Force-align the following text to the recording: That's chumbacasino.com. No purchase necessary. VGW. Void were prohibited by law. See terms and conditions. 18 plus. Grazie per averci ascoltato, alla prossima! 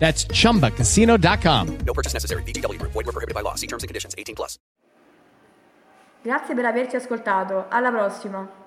That's 0.00 0.24
chumbacasino.com. 0.24 1.78
No 1.86 1.92
purchase 1.92 2.14
necessary. 2.14 2.42
VGW. 2.42 2.82
Void 2.82 3.06
were 3.06 3.12
prohibited 3.12 3.34
by 3.34 3.42
law. 3.42 3.54
See 3.54 3.68
terms 3.68 3.84
and 3.84 3.88
conditions. 3.88 4.14
18 4.18 4.34
plus. 4.34 4.58
Grazie 6.22 6.54
per 6.54 6.66
averci 6.66 6.96
ascoltato, 6.96 7.66
alla 7.70 7.90
prossima! 7.90 8.59